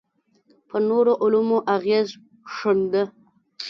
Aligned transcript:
پر 0.67 0.81
نورو 0.89 1.13
علومو 1.23 1.57
اغېز 1.75 2.07
ښنده. 2.53 3.03